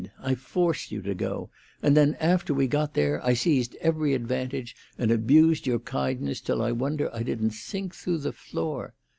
I 0.19 0.33
forced 0.33 0.91
you 0.91 1.03
to 1.03 1.13
go, 1.13 1.51
and 1.83 1.95
then, 1.95 2.17
after 2.19 2.55
we 2.55 2.65
got 2.65 2.95
there, 2.95 3.23
I 3.23 3.35
seized 3.35 3.75
every 3.81 4.15
advantage, 4.15 4.75
and 4.97 5.11
abused 5.11 5.67
your 5.67 5.77
kindness 5.77 6.41
till 6.41 6.59
I 6.63 6.71
wonder 6.71 7.13
I 7.13 7.21
didn't 7.21 7.51
sink 7.51 7.93
through 7.93 8.17
the 8.17 8.33
floor. 8.33 8.95